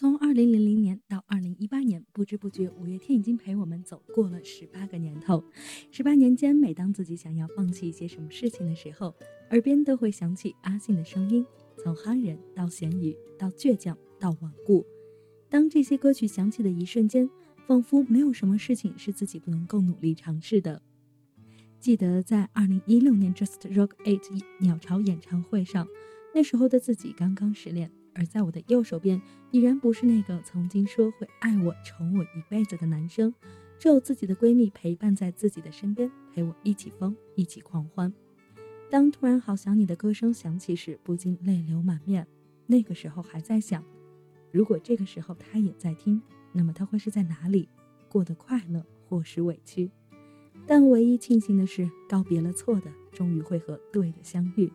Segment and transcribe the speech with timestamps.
[0.00, 5.42] 从二零零零年到二零一八年，不知不觉五月天已经陪我们走过了十八个年头。
[5.90, 9.12] 十八年间，每当自己想要放弃一些什么事情的时候，
[9.50, 11.44] 耳边都会响起阿信的声音。
[11.82, 14.86] 从憨人到咸鱼，到倔强，到顽固。
[15.48, 17.28] 当这些歌曲响起的一瞬间，
[17.66, 20.80] 仿佛没有什么事情是自己不能够努力尝试的。
[21.80, 24.22] 记得在二零一六年 Just Rock Eight
[24.60, 25.88] 鸟巢演唱会上，
[26.32, 27.90] 那时候的自己刚刚失恋。
[28.18, 29.22] 而在我的右手边，
[29.52, 33.32] 已然不是那个曾经说会爱我、宠我一辈子的男生，
[33.78, 38.12] 只有自己的闺蜜陪伴在自己的身边，陪我一起疯，一起狂欢。
[38.90, 42.26] 当突然好想你的歌声响起时，不禁泪流满面。
[42.66, 43.84] 那个时候还在想，
[44.50, 46.20] 如果这个时候他也在听，
[46.52, 47.68] 那么他会是在哪里，
[48.08, 49.90] 过得快乐或是委屈？
[50.66, 54.72] 但唯一庆幸的是，告别了错的，终于会和对的相遇。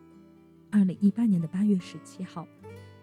[0.70, 2.48] 二零一八年的八月十七号。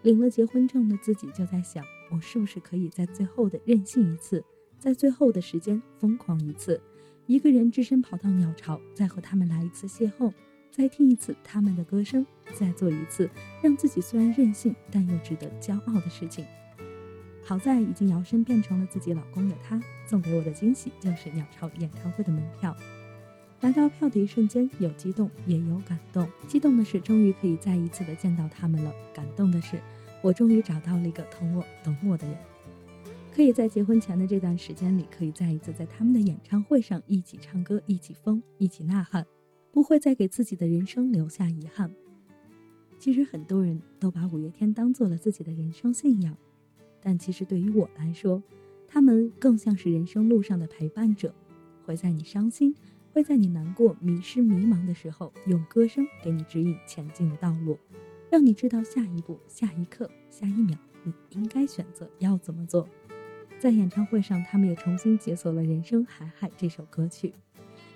[0.02, 4.44] 领了结婚证的自己就在想，我是不是可以在最后的任性一次，
[4.78, 6.80] 在最后的时间疯狂一次，
[7.26, 10.32] 一个人只身跑到鸟巢，再和他们来一次邂逅，
[10.70, 13.30] 再听一次他们的歌声，再做一次
[13.62, 16.44] 让自己虽然任性但又值得骄傲的事情。
[17.44, 22.76] 好在已经摇身变成了自己老公的他，送给我的惊喜就是鸟巢演唱会的门票。
[23.62, 26.28] 拿到票的一瞬间，有激动也有感动。
[26.48, 29.80] 激动的是，终于可以再一次的见到他们了；感动的是，
[30.20, 32.36] 我终于找到了一个疼我、懂我的人，
[33.32, 39.24] 可以在结婚前的这段时间里，可以再一次在他们的演唱会上一起唱歌、一起疯、一起呐喊，
[39.70, 41.88] 不会再给自己的人生留下遗憾。
[42.98, 46.36] 其实很多人都把五月天当做了自己的人生信仰，
[47.00, 48.42] 但其实对于我来说，
[48.88, 51.32] 他们更像是人生路上的陪伴者，
[51.86, 52.74] 会在你伤心。
[53.12, 57.78] 会在你难过、迷失、迷茫的时候，用歌声给你指引前进的道路，
[58.30, 62.88] 让你知道下一步、下一刻、下一秒你应该选择要怎么做。
[63.58, 67.34] 在演唱会上，他们也重新解锁了《人生海海》这首歌曲。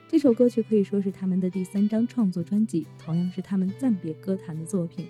[0.07, 5.07] 这首歌曲可以说是他们的第三张创作专辑，同样是他们暂别歌坛的作品。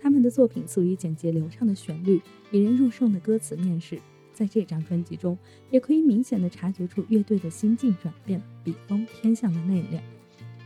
[0.00, 2.20] 他们的作品素以简洁流畅的旋律、
[2.50, 4.00] 引人入胜的歌词面世。
[4.34, 5.38] 在这张专辑中，
[5.70, 10.00] 也可以明显的察觉出乐队的心境转变，笔锋偏向了内敛，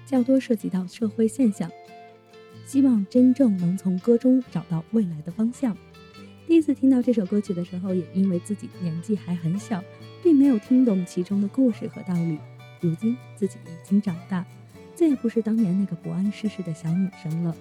[0.07, 1.71] 较多涉及到社会现象，
[2.67, 5.77] 希望真正能从歌中找到未来的方向。
[6.47, 9.85] 第一次听到这首歌曲的时候，也因为自己年纪还很小，
[10.23, 12.39] 并没有听懂其中的故事和道理。
[12.81, 14.47] 如今自己已经长大，
[14.95, 17.55] 再也不是当年那个不谙世事的小女生了。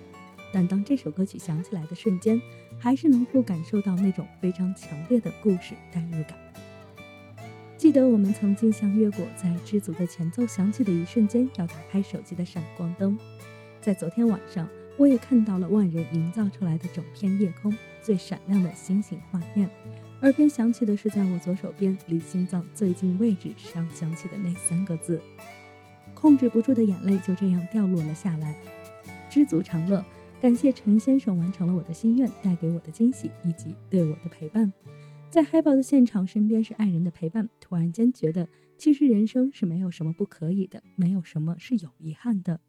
[0.54, 2.42] 但当这首歌曲响起来的瞬间，
[2.80, 6.38] 还是能够感受到那种非常强烈的故事代入感。
[7.78, 13.18] 记得我们曾经相约过，在《知足》的前奏响起的一瞬间，要打开手机的闪光灯。
[13.80, 14.68] 在昨天晚上，
[14.98, 19.70] 我也看到了万人营造出来的整片夜空最闪亮的星星画面，
[20.22, 25.22] 耳边响起的是在我左手边离心脏最近位置上响起的那三个字，
[26.16, 28.56] 控制不住的眼泪就这样掉落了下来。
[29.30, 30.04] 知足常乐。
[30.40, 34.72] 感谢陈先生完成了我的心愿，带给我的惊喜以及对我的陪伴。
[35.32, 42.60] 在嗨爆的现场，身边是爱人的陪伴，突然间觉得，其实人生是没有什么不可以的，没有什么是有遗憾的。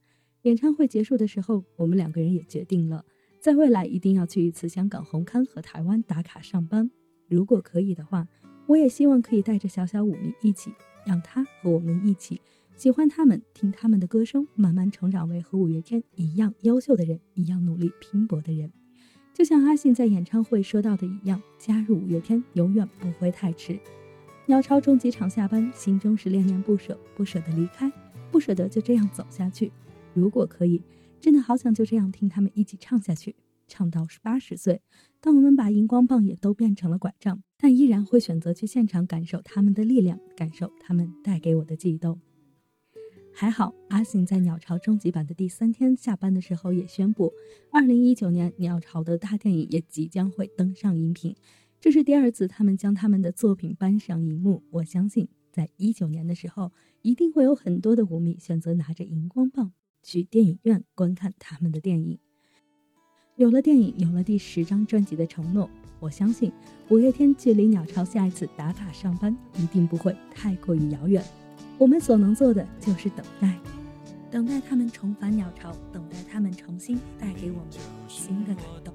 [0.42, 3.04] 演唱会结束的时候，我们两个人也决定了，
[3.38, 6.90] 在未来一定要去一次香港红磡和台湾打卡上班。
[7.28, 8.26] 如果可以的话，
[8.66, 10.72] 我也希望可以带着小小五迷一起，
[11.06, 12.40] 让他和我们一起。
[12.78, 18.72] 喜欢他们，听他们的歌声，慢慢成长为和五月天一样优秀的人，一样努力拼搏的人。
[19.34, 23.76] 就像阿信在演唱会说到的一样，加入五月天永远不会太迟。
[24.46, 27.90] 鸟巢中几场下班，心中是恋恋不舍，不舍得离开，
[28.30, 29.72] 不舍得就这样走下去。
[30.14, 30.80] 如果可以，
[31.18, 33.34] 真的好想就这样听他们一起唱下去，
[33.66, 34.80] 唱到八十岁。
[35.20, 42.20] 当我们把荧光棒也都变成了拐杖，但依然会选择去现场感受他们的力量，感受他们带给我的悸动。
[43.40, 47.32] 还好，阿信在鸟巢终极版的第三天下班的时候也宣布，
[47.70, 51.36] 二零一九年鸟巢的大电影也即将会登上荧屏。
[51.78, 54.64] 这是第二次他们将他们的作品搬上荧幕。
[54.72, 59.70] 我相信，在一九年的时候，一定会有很多的舞迷选择拿着荧光棒
[60.02, 62.18] 去电影院观看他们的电影。
[63.36, 65.70] 有了电影，有了第十张专辑的承诺，
[66.00, 66.52] 我相信
[66.90, 71.24] 五月天距离鸟巢下一次打卡上班一定不会太过于遥远。
[71.78, 73.56] 我们所能做的就是等待，
[74.32, 77.68] 等待他们重返鸟巢，等待他们重新带给我们
[78.08, 78.92] 新的感动。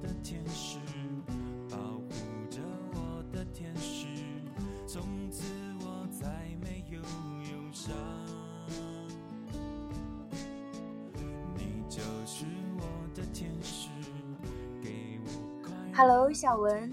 [15.96, 16.92] Hello，小文，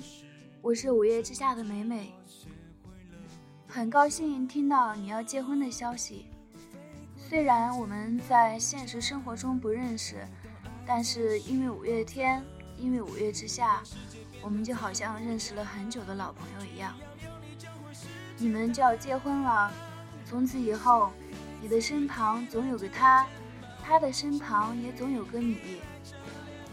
[0.62, 2.14] 我是五月之下的美美，
[3.74, 6.26] 很高兴听到你要结婚的消息。
[7.16, 10.28] 虽然我们在现实生活中不认识，
[10.86, 12.44] 但是因为五月天，
[12.78, 13.82] 因为五月之下，
[14.42, 16.94] 我们就好像认识了很久的老朋友一样。
[18.38, 19.72] 你们就要结婚了，
[20.26, 21.10] 从此以后，
[21.62, 23.26] 你的身旁总有个他，
[23.82, 25.80] 他的身旁也总有个你。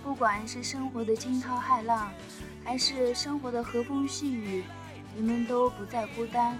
[0.03, 2.11] 不管是生活的惊涛骇浪，
[2.65, 4.65] 还是生活的和风细雨，
[5.15, 6.59] 你们都不再孤单，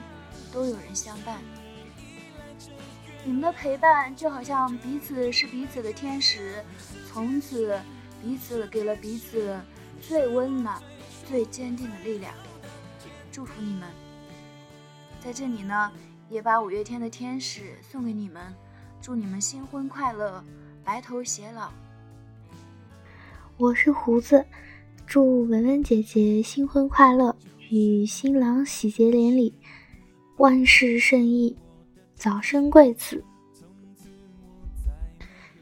[0.53, 1.41] 都有人相伴。
[3.25, 6.65] 你们的陪伴就好像彼此是彼此的天使，
[7.07, 7.79] 从此
[8.23, 9.61] 彼此给了彼此
[10.01, 10.81] 最温暖、
[11.29, 12.33] 最坚定的力量。
[13.31, 13.89] 祝福你们！
[15.21, 15.93] 在这里呢，
[16.31, 18.55] 也把五月天的《天使》送给你们，
[19.03, 20.43] 祝你们新婚快乐，
[20.83, 21.71] 白头偕老。
[23.57, 24.47] 我是胡子，
[25.07, 27.37] 祝文文姐姐新婚快乐，
[27.71, 29.55] 与新郎喜结连理，
[30.39, 31.57] 万事胜意。
[32.15, 33.23] 早生贵子，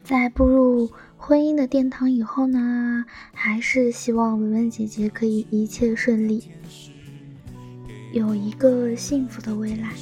[0.03, 6.49] 在步入婚姻的殿堂以后呢，还是希望文文姐姐可以一切顺利，
[8.11, 9.93] 有一个幸福的未来。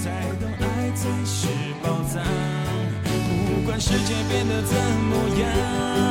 [0.00, 1.48] 才懂爱才是
[3.80, 6.07] 世界变得怎么样？